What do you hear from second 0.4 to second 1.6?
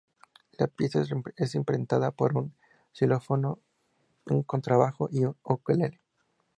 La pieza es